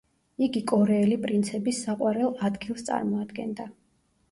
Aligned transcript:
იგი 0.45 0.61
კორეელი 0.71 1.17
პრინცების 1.25 1.83
საყვარელი 1.85 2.33
ადგილს 2.51 2.89
წარმოადგნდა. 2.91 3.71